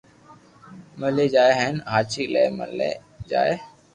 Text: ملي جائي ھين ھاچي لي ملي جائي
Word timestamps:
ملي 0.99 1.25
جائي 1.33 1.53
ھين 1.59 1.75
ھاچي 1.91 2.23
لي 2.33 2.43
ملي 2.57 2.91
جائي 3.31 3.53